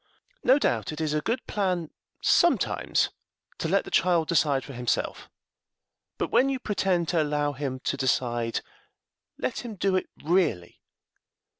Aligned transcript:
No 0.43 0.57
doubt 0.57 0.91
it 0.91 0.99
is 0.99 1.13
a 1.13 1.21
good 1.21 1.45
plan 1.45 1.91
sometimes 2.23 3.11
to 3.59 3.67
let 3.67 3.85
the 3.85 3.91
child 3.91 4.27
decide 4.29 4.63
for 4.63 4.73
himself, 4.73 5.29
but 6.17 6.31
when 6.31 6.49
you 6.49 6.57
pretend 6.57 7.07
to 7.09 7.21
allow 7.21 7.53
him 7.53 7.79
to 7.81 7.97
decide 7.97 8.61
let 9.37 9.59
him 9.59 9.75
do 9.75 9.95
it 9.95 10.09
really. 10.23 10.81